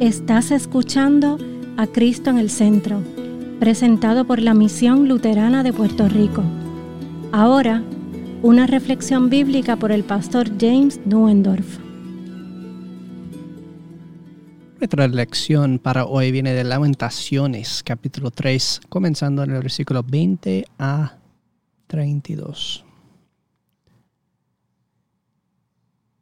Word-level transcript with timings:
Estás 0.00 0.50
escuchando 0.50 1.38
a 1.78 1.86
Cristo 1.86 2.28
en 2.28 2.36
el 2.36 2.50
Centro, 2.50 3.02
presentado 3.58 4.26
por 4.26 4.42
la 4.42 4.52
Misión 4.52 5.08
Luterana 5.08 5.62
de 5.62 5.72
Puerto 5.72 6.06
Rico. 6.06 6.44
Ahora, 7.32 7.82
una 8.42 8.66
reflexión 8.66 9.30
bíblica 9.30 9.76
por 9.76 9.92
el 9.92 10.04
pastor 10.04 10.50
James 10.60 11.00
Nuendorf. 11.06 11.78
Nuestra 14.78 15.08
lección 15.08 15.78
para 15.78 16.04
hoy 16.04 16.30
viene 16.30 16.52
de 16.52 16.64
Lamentaciones, 16.64 17.82
capítulo 17.82 18.30
3, 18.30 18.82
comenzando 18.90 19.44
en 19.44 19.52
el 19.52 19.62
versículo 19.62 20.02
20 20.02 20.66
a 20.78 21.16
32. 21.86 22.84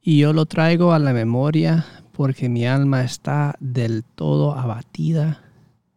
Y 0.00 0.18
yo 0.18 0.32
lo 0.32 0.46
traigo 0.46 0.92
a 0.92 1.00
la 1.00 1.12
memoria 1.12 1.84
porque 2.14 2.48
mi 2.48 2.64
alma 2.64 3.02
está 3.02 3.56
del 3.58 4.04
todo 4.04 4.54
abatida, 4.54 5.42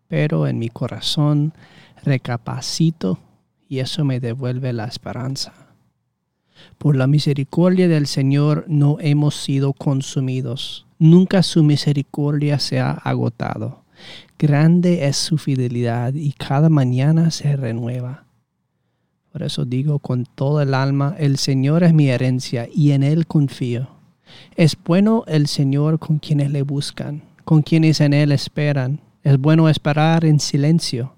pero 0.07 0.47
en 0.47 0.57
mi 0.57 0.69
corazón 0.69 1.53
recapacito 2.03 3.19
y 3.69 3.79
eso 3.79 4.03
me 4.03 4.19
devuelve 4.19 4.73
la 4.73 4.85
esperanza. 4.85 5.53
Por 6.79 6.95
la 6.95 7.05
misericordia 7.05 7.87
del 7.87 8.07
Señor 8.07 8.65
no 8.67 8.97
hemos 8.99 9.35
sido 9.35 9.73
consumidos, 9.73 10.87
nunca 10.97 11.43
su 11.43 11.63
misericordia 11.63 12.57
se 12.57 12.79
ha 12.79 12.91
agotado. 12.91 13.83
Grande 14.39 15.07
es 15.07 15.17
su 15.17 15.37
fidelidad 15.37 16.13
y 16.15 16.31
cada 16.31 16.69
mañana 16.69 17.29
se 17.29 17.55
renueva. 17.55 18.25
Por 19.31 19.43
eso 19.43 19.65
digo 19.65 19.99
con 19.99 20.25
todo 20.25 20.61
el 20.61 20.73
alma, 20.73 21.15
el 21.19 21.37
Señor 21.37 21.83
es 21.83 21.93
mi 21.93 22.09
herencia 22.09 22.67
y 22.73 22.91
en 22.91 23.03
Él 23.03 23.27
confío. 23.27 23.96
Es 24.55 24.77
bueno 24.83 25.23
el 25.27 25.47
Señor 25.47 25.99
con 25.99 26.19
quienes 26.19 26.51
le 26.51 26.61
buscan, 26.61 27.23
con 27.45 27.61
quienes 27.61 28.01
en 28.01 28.13
Él 28.13 28.31
esperan. 28.31 29.01
Es 29.23 29.37
bueno 29.37 29.69
esperar 29.69 30.25
en 30.25 30.39
silencio 30.39 31.13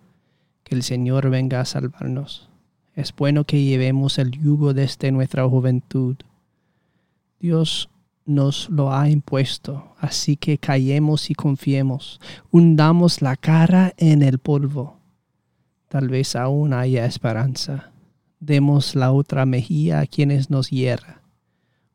que 0.64 0.76
el 0.76 0.84
Señor 0.84 1.30
venga 1.30 1.62
a 1.62 1.66
salvarnos. 1.66 2.50
Es 2.96 3.16
bueno 3.16 3.46
que 3.46 3.64
llevemos 3.64 4.18
el 4.18 4.32
yugo 4.32 4.74
desde 4.74 5.12
nuestra 5.12 5.48
juventud. 5.48 6.18
Dios 7.40 7.90
nos 8.26 8.70
lo 8.70 8.94
ha 8.94 9.10
impuesto, 9.10 9.94
así 10.00 10.36
que 10.36 10.58
callemos 10.58 11.30
y 11.30 11.36
confiemos, 11.36 12.20
hundamos 12.52 13.22
la 13.22 13.36
cara 13.36 13.94
en 13.98 14.22
el 14.22 14.40
polvo. 14.40 14.98
Tal 15.88 16.10
vez 16.10 16.36
aún 16.36 16.74
haya 16.74 17.06
esperanza. 17.06 17.92
Demos 18.40 18.96
la 18.96 19.12
otra 19.12 19.46
mejilla 19.46 20.02
a 20.02 20.06
quienes 20.06 20.50
nos 20.50 20.70
hierran 20.70 21.19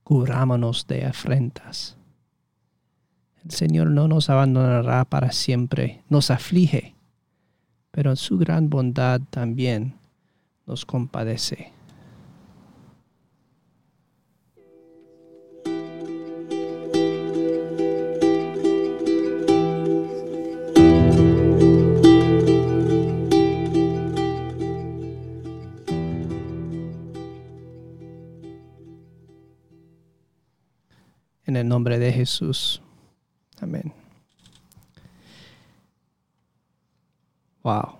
cubrámonos 0.05 0.87
de 0.87 1.05
afrentas. 1.05 1.97
El 3.45 3.51
Señor 3.51 3.91
no 3.91 4.07
nos 4.07 4.31
abandonará 4.31 5.05
para 5.05 5.33
siempre, 5.33 6.03
nos 6.09 6.31
aflige, 6.31 6.95
pero 7.91 8.11
en 8.11 8.17
su 8.17 8.39
gran 8.39 8.71
bondad 8.71 9.21
también 9.31 9.95
nos 10.67 10.87
compadece. 10.87 11.73
Nombre 31.75 31.99
de 31.99 32.13
Jesús. 32.13 32.81
Amén. 33.61 33.93
Wow. 37.65 37.97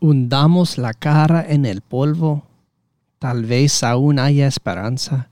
Hundamos 0.00 0.78
la 0.78 0.92
cara 0.92 1.46
en 1.48 1.64
el 1.64 1.80
polvo. 1.80 2.42
Tal 3.20 3.44
vez 3.44 3.84
aún 3.84 4.18
haya 4.18 4.48
esperanza. 4.48 5.28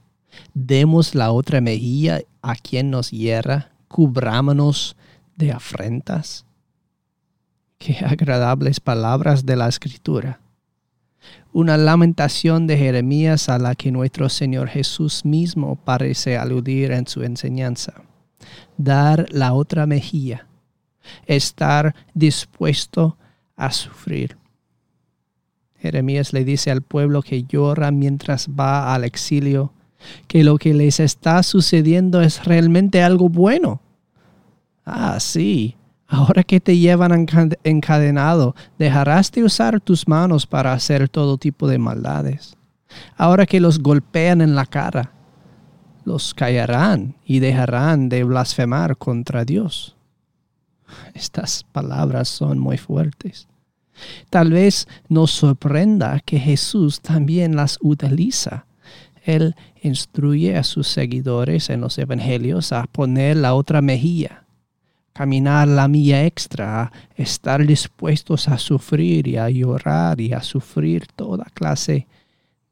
Demos 0.53 1.13
la 1.13 1.33
otra 1.33 1.59
mejilla 1.59 2.21
a 2.41 2.55
quien 2.55 2.89
nos 2.89 3.11
hierra. 3.11 3.71
Cubrámonos 3.89 4.95
de 5.35 5.51
afrentas. 5.51 6.45
Qué 7.77 7.97
agradables 8.05 8.79
palabras 8.79 9.45
de 9.45 9.57
la 9.57 9.67
escritura 9.67 10.40
una 11.53 11.77
lamentación 11.77 12.67
de 12.67 12.77
Jeremías 12.77 13.49
a 13.49 13.57
la 13.57 13.75
que 13.75 13.91
nuestro 13.91 14.29
Señor 14.29 14.69
Jesús 14.69 15.25
mismo 15.25 15.75
parece 15.75 16.37
aludir 16.37 16.91
en 16.91 17.07
su 17.07 17.23
enseñanza. 17.23 18.03
Dar 18.77 19.25
la 19.31 19.53
otra 19.53 19.85
mejilla, 19.85 20.47
estar 21.25 21.95
dispuesto 22.13 23.17
a 23.55 23.71
sufrir. 23.71 24.37
Jeremías 25.77 26.31
le 26.31 26.45
dice 26.45 26.71
al 26.71 26.81
pueblo 26.81 27.21
que 27.21 27.43
llora 27.43 27.91
mientras 27.91 28.47
va 28.47 28.93
al 28.93 29.03
exilio 29.03 29.73
que 30.27 30.43
lo 30.43 30.57
que 30.57 30.73
les 30.73 30.99
está 30.99 31.43
sucediendo 31.43 32.21
es 32.21 32.45
realmente 32.45 33.03
algo 33.03 33.29
bueno. 33.29 33.81
Ah, 34.85 35.19
sí, 35.19 35.75
Ahora 36.13 36.43
que 36.43 36.59
te 36.59 36.77
llevan 36.77 37.25
encadenado, 37.63 38.53
dejarás 38.77 39.31
de 39.31 39.45
usar 39.45 39.79
tus 39.79 40.09
manos 40.09 40.45
para 40.45 40.73
hacer 40.73 41.07
todo 41.07 41.37
tipo 41.37 41.69
de 41.69 41.77
maldades. 41.77 42.57
Ahora 43.15 43.45
que 43.45 43.61
los 43.61 43.79
golpean 43.79 44.41
en 44.41 44.53
la 44.53 44.65
cara, 44.65 45.13
los 46.03 46.33
callarán 46.33 47.15
y 47.23 47.39
dejarán 47.39 48.09
de 48.09 48.25
blasfemar 48.25 48.97
contra 48.97 49.45
Dios. 49.45 49.95
Estas 51.13 51.63
palabras 51.71 52.27
son 52.27 52.59
muy 52.59 52.77
fuertes. 52.77 53.47
Tal 54.29 54.51
vez 54.51 54.89
nos 55.07 55.31
sorprenda 55.31 56.19
que 56.19 56.39
Jesús 56.39 56.99
también 56.99 57.55
las 57.55 57.77
utiliza. 57.81 58.65
Él 59.23 59.55
instruye 59.81 60.57
a 60.57 60.65
sus 60.65 60.89
seguidores 60.89 61.69
en 61.69 61.79
los 61.79 61.97
evangelios 61.97 62.73
a 62.73 62.83
poner 62.87 63.37
la 63.37 63.53
otra 63.53 63.81
mejilla 63.81 64.41
caminar 65.13 65.67
la 65.67 65.87
milla 65.87 66.25
extra, 66.25 66.91
estar 67.15 67.65
dispuestos 67.65 68.47
a 68.47 68.57
sufrir 68.57 69.27
y 69.27 69.37
a 69.37 69.49
llorar 69.49 70.21
y 70.21 70.33
a 70.33 70.41
sufrir 70.41 71.07
toda 71.07 71.45
clase 71.53 72.07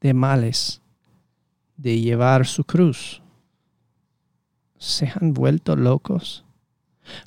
de 0.00 0.14
males, 0.14 0.80
de 1.76 2.00
llevar 2.00 2.46
su 2.46 2.64
cruz. 2.64 3.22
¿Se 4.78 5.12
han 5.14 5.34
vuelto 5.34 5.76
locos? 5.76 6.44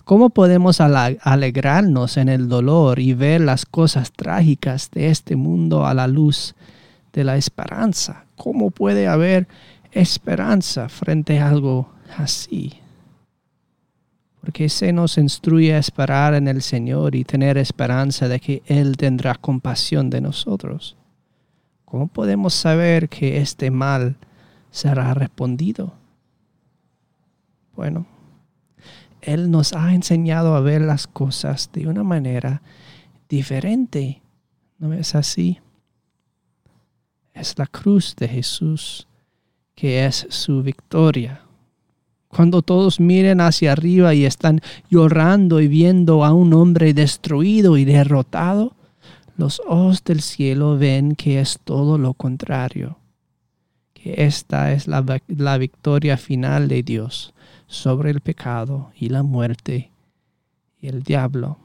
¿Cómo 0.05 0.29
podemos 0.29 0.79
alegrarnos 0.81 2.17
en 2.17 2.29
el 2.29 2.47
dolor 2.47 2.99
y 2.99 3.13
ver 3.13 3.41
las 3.41 3.65
cosas 3.65 4.11
trágicas 4.11 4.89
de 4.91 5.09
este 5.09 5.35
mundo 5.35 5.85
a 5.85 5.93
la 5.93 6.07
luz 6.07 6.55
de 7.11 7.23
la 7.23 7.37
esperanza? 7.37 8.25
¿Cómo 8.35 8.71
puede 8.71 9.07
haber 9.07 9.47
esperanza 9.91 10.89
frente 10.89 11.39
a 11.39 11.49
algo 11.49 11.89
así? 12.17 12.82
Porque 14.43 14.67
se 14.67 14.91
nos 14.91 15.17
instruye 15.17 15.73
a 15.73 15.77
esperar 15.77 16.33
en 16.33 16.49
el 16.49 16.61
Señor 16.61 17.15
y 17.15 17.23
tener 17.23 17.57
esperanza 17.57 18.27
de 18.27 18.41
que 18.41 18.61
Él 18.65 18.97
tendrá 18.97 19.35
compasión 19.35 20.09
de 20.09 20.19
nosotros. 20.19 20.97
¿Cómo 21.85 22.07
podemos 22.07 22.53
saber 22.53 23.07
que 23.07 23.37
este 23.37 23.71
mal 23.71 24.17
será 24.69 25.13
respondido? 25.13 25.93
Bueno, 27.73 28.05
Él 29.21 29.49
nos 29.49 29.71
ha 29.71 29.93
enseñado 29.93 30.55
a 30.55 30.59
ver 30.59 30.81
las 30.81 31.07
cosas 31.07 31.69
de 31.71 31.87
una 31.87 32.03
manera 32.03 32.61
diferente. 33.29 34.21
¿No 34.77 34.91
es 34.91 35.15
así? 35.15 35.61
Es 37.33 37.57
la 37.57 37.65
cruz 37.65 38.13
de 38.17 38.27
Jesús 38.27 39.07
que 39.73 40.05
es 40.05 40.27
su 40.29 40.61
victoria 40.63 41.42
cuando 42.35 42.61
todos 42.61 42.99
miren 42.99 43.41
hacia 43.41 43.73
arriba 43.73 44.13
y 44.13 44.25
están 44.25 44.61
llorando 44.89 45.61
y 45.61 45.67
viendo 45.67 46.25
a 46.25 46.33
un 46.33 46.53
hombre 46.53 46.93
destruido 46.93 47.77
y 47.77 47.85
derrotado, 47.85 48.75
los 49.37 49.61
ojos 49.67 50.03
del 50.03 50.21
cielo 50.21 50.77
ven 50.77 51.15
que 51.15 51.39
es 51.39 51.59
todo 51.63 51.97
lo 51.97 52.13
contrario, 52.13 52.97
que 53.93 54.25
esta 54.25 54.73
es 54.73 54.87
la, 54.87 55.21
la 55.27 55.57
victoria 55.57 56.17
final 56.17 56.67
de 56.67 56.83
Dios 56.83 57.33
sobre 57.67 58.09
el 58.09 58.21
pecado 58.21 58.91
y 58.95 59.09
la 59.09 59.23
muerte 59.23 59.91
y 60.81 60.87
el 60.87 61.03
diablo. 61.03 61.57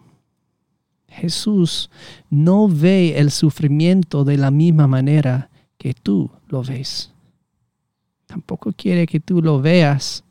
Jesús 1.09 1.91
no 2.29 2.69
ve 2.69 3.19
el 3.19 3.31
sufrimiento 3.31 4.25
de 4.25 4.37
la 4.37 4.51
misma 4.51 4.87
manera 4.87 5.49
que 5.79 5.95
tú 5.95 6.31
lo 6.49 6.63
ves. 6.63 7.13
Tampoco 8.27 8.73
quiere 8.73 9.07
que 9.07 9.21
tú 9.21 9.41
lo 9.41 9.61
veas 9.61 10.25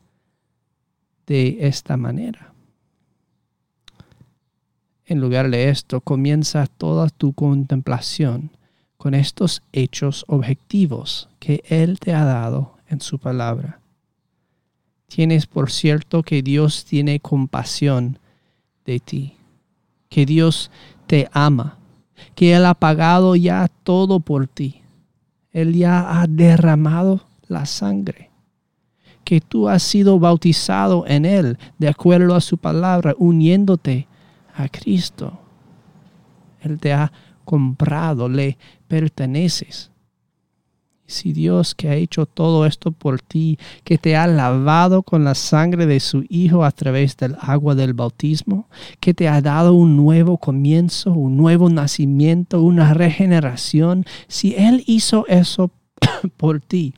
de 1.28 1.58
esta 1.60 1.96
manera. 1.96 2.52
En 5.04 5.20
lugar 5.20 5.50
de 5.50 5.68
esto, 5.68 6.00
comienza 6.00 6.66
toda 6.66 7.08
tu 7.08 7.32
contemplación 7.32 8.50
con 8.96 9.14
estos 9.14 9.62
hechos 9.72 10.24
objetivos 10.26 11.28
que 11.38 11.62
Él 11.68 12.00
te 12.00 12.12
ha 12.12 12.24
dado 12.24 12.74
en 12.88 13.00
su 13.00 13.18
palabra. 13.18 13.80
Tienes 15.06 15.46
por 15.46 15.70
cierto 15.70 16.22
que 16.22 16.42
Dios 16.42 16.84
tiene 16.84 17.20
compasión 17.20 18.18
de 18.84 18.98
ti, 18.98 19.36
que 20.08 20.26
Dios 20.26 20.70
te 21.06 21.28
ama, 21.32 21.78
que 22.34 22.54
Él 22.54 22.66
ha 22.66 22.74
pagado 22.74 23.36
ya 23.36 23.68
todo 23.82 24.20
por 24.20 24.46
ti. 24.46 24.82
Él 25.52 25.74
ya 25.74 26.20
ha 26.20 26.26
derramado 26.26 27.22
la 27.46 27.64
sangre, 27.64 28.27
que 29.28 29.42
tú 29.42 29.68
has 29.68 29.82
sido 29.82 30.18
bautizado 30.18 31.04
en 31.06 31.26
Él 31.26 31.58
de 31.76 31.88
acuerdo 31.88 32.34
a 32.34 32.40
su 32.40 32.56
palabra, 32.56 33.14
uniéndote 33.18 34.08
a 34.56 34.70
Cristo. 34.70 35.38
Él 36.62 36.80
te 36.80 36.94
ha 36.94 37.12
comprado, 37.44 38.26
le 38.30 38.56
perteneces 38.88 39.90
si 41.04 41.34
Dios 41.34 41.74
que 41.74 41.90
ha 41.90 41.94
hecho 41.94 42.24
todo 42.24 42.64
esto 42.64 42.90
por 42.90 43.20
ti, 43.20 43.58
que 43.84 43.98
te 43.98 44.16
ha 44.16 44.26
lavado 44.26 45.02
con 45.02 45.24
la 45.24 45.34
sangre 45.34 45.84
de 45.84 46.00
su 46.00 46.24
Hijo 46.30 46.64
a 46.64 46.70
través 46.70 47.14
del 47.18 47.36
agua 47.38 47.74
del 47.74 47.92
bautismo, 47.92 48.66
que 48.98 49.12
te 49.12 49.28
ha 49.28 49.42
dado 49.42 49.74
un 49.74 49.94
nuevo 49.94 50.38
comienzo, 50.38 51.12
un 51.12 51.36
nuevo 51.36 51.68
nacimiento, 51.68 52.62
una 52.62 52.94
regeneración, 52.94 54.06
si 54.26 54.54
Él 54.54 54.84
hizo 54.86 55.26
eso 55.28 55.70
por 56.38 56.60
ti, 56.60 56.94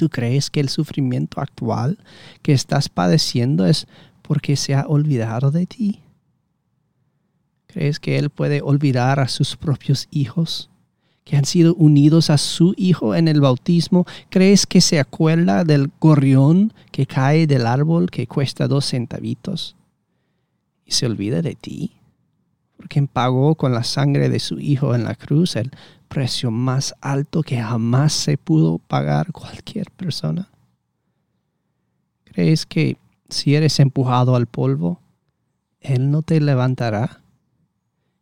¿tú 0.00 0.08
crees 0.08 0.48
que 0.48 0.60
el 0.60 0.70
sufrimiento 0.70 1.42
actual 1.42 1.98
que 2.40 2.54
estás 2.54 2.88
padeciendo 2.88 3.66
es 3.66 3.86
porque 4.22 4.56
se 4.56 4.74
ha 4.74 4.86
olvidado 4.86 5.50
de 5.50 5.66
ti? 5.66 6.00
¿Crees 7.66 8.00
que 8.00 8.16
Él 8.16 8.30
puede 8.30 8.62
olvidar 8.62 9.20
a 9.20 9.28
sus 9.28 9.58
propios 9.58 10.08
hijos? 10.10 10.70
que 11.22 11.36
han 11.36 11.44
sido 11.44 11.74
unidos 11.74 12.30
a 12.30 12.38
su 12.38 12.74
Hijo 12.78 13.14
en 13.14 13.28
el 13.28 13.42
bautismo, 13.42 14.04
¿crees 14.30 14.66
que 14.66 14.80
se 14.80 14.98
acuerda 14.98 15.62
del 15.64 15.90
gorrión 16.00 16.72
que 16.90 17.06
cae 17.06 17.46
del 17.46 17.66
árbol 17.66 18.10
que 18.10 18.26
cuesta 18.26 18.66
dos 18.66 18.86
centavitos? 18.86 19.76
Y 20.84 20.92
se 20.92 21.06
olvida 21.06 21.40
de 21.40 21.54
ti, 21.54 21.99
porque 22.80 23.02
pagó 23.02 23.56
con 23.56 23.74
la 23.74 23.84
sangre 23.84 24.30
de 24.30 24.40
su 24.40 24.58
Hijo 24.58 24.94
en 24.94 25.04
la 25.04 25.14
cruz 25.14 25.54
el 25.54 25.70
precio 26.08 26.50
más 26.50 26.94
alto 27.02 27.42
que 27.42 27.60
jamás 27.60 28.14
se 28.14 28.38
pudo 28.38 28.78
pagar 28.78 29.32
cualquier 29.32 29.90
persona. 29.90 30.48
¿Crees 32.24 32.64
que 32.64 32.96
si 33.28 33.54
eres 33.54 33.80
empujado 33.80 34.34
al 34.34 34.46
polvo, 34.46 34.98
Él 35.80 36.10
no 36.10 36.22
te 36.22 36.40
levantará? 36.40 37.20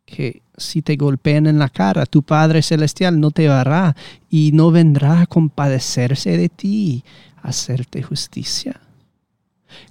que 0.05 0.41
si 0.57 0.81
te 0.81 0.95
golpean 0.95 1.45
en 1.45 1.59
la 1.59 1.69
cara, 1.69 2.05
tu 2.07 2.23
Padre 2.23 2.63
Celestial 2.63 3.19
no 3.19 3.29
te 3.29 3.47
hará 3.47 3.95
y 4.27 4.51
no 4.53 4.71
vendrá 4.71 5.21
a 5.21 5.27
compadecerse 5.27 6.35
de 6.35 6.49
ti, 6.49 7.03
a 7.43 7.49
hacerte 7.49 8.01
justicia. 8.01 8.81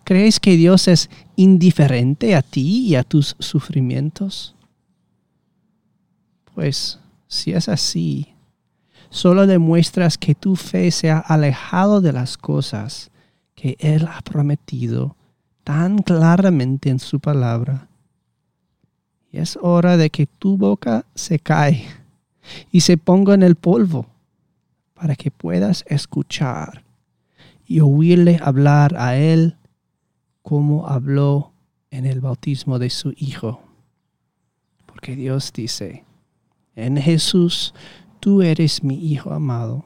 ¿Crees 0.02 0.40
que 0.40 0.56
Dios 0.56 0.88
es 0.88 1.08
indiferente 1.36 2.34
a 2.34 2.42
ti 2.42 2.88
y 2.88 2.96
a 2.96 3.04
tus 3.04 3.36
sufrimientos? 3.38 4.56
Pues 6.58 6.98
si 7.28 7.52
es 7.52 7.68
así, 7.68 8.34
solo 9.10 9.46
demuestras 9.46 10.18
que 10.18 10.34
tu 10.34 10.56
fe 10.56 10.90
se 10.90 11.08
ha 11.08 11.20
alejado 11.20 12.00
de 12.00 12.12
las 12.12 12.36
cosas 12.36 13.12
que 13.54 13.76
Él 13.78 14.08
ha 14.10 14.20
prometido 14.22 15.14
tan 15.62 15.98
claramente 15.98 16.90
en 16.90 16.98
su 16.98 17.20
palabra 17.20 17.86
y 19.30 19.38
es 19.38 19.56
hora 19.62 19.96
de 19.96 20.10
que 20.10 20.26
tu 20.26 20.56
boca 20.56 21.06
se 21.14 21.38
cae 21.38 21.86
y 22.72 22.80
se 22.80 22.96
ponga 22.96 23.34
en 23.34 23.44
el 23.44 23.54
polvo 23.54 24.06
para 24.94 25.14
que 25.14 25.30
puedas 25.30 25.84
escuchar 25.86 26.82
y 27.68 27.78
oírle 27.78 28.40
hablar 28.42 28.96
a 28.96 29.16
Él 29.16 29.54
como 30.42 30.88
habló 30.88 31.52
en 31.92 32.04
el 32.04 32.20
bautismo 32.20 32.80
de 32.80 32.90
su 32.90 33.14
Hijo. 33.16 33.60
Porque 34.86 35.14
Dios 35.14 35.52
dice, 35.52 36.04
en 36.86 36.96
Jesús 36.96 37.74
tú 38.20 38.42
eres 38.42 38.82
mi 38.82 38.94
Hijo 39.12 39.32
amado, 39.32 39.84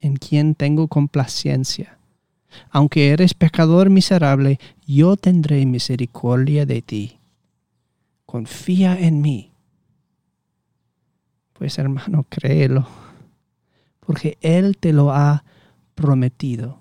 en 0.00 0.16
quien 0.16 0.54
tengo 0.54 0.88
complacencia. 0.88 1.98
Aunque 2.70 3.10
eres 3.10 3.34
pecador 3.34 3.90
miserable, 3.90 4.58
yo 4.86 5.16
tendré 5.16 5.66
misericordia 5.66 6.66
de 6.66 6.82
ti 6.82 7.18
confía 8.34 8.98
en 8.98 9.20
mí. 9.20 9.52
Pues 11.52 11.78
hermano, 11.78 12.26
créelo, 12.28 12.84
porque 14.00 14.38
Él 14.40 14.76
te 14.76 14.92
lo 14.92 15.12
ha 15.12 15.44
prometido. 15.94 16.80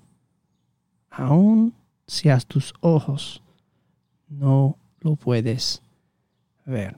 Aun 1.11 1.75
si 2.07 2.29
a 2.29 2.39
tus 2.39 2.73
ojos 2.79 3.43
no 4.27 4.79
lo 5.01 5.15
puedes 5.15 5.83
ver. 6.65 6.97